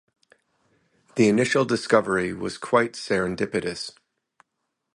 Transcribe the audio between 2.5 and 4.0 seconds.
quite serendipitous.